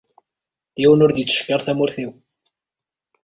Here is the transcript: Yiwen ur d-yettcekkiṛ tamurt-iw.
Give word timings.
Yiwen 0.81 1.03
ur 1.05 1.11
d-yettcekkiṛ 1.11 1.59
tamurt-iw. 1.65 2.11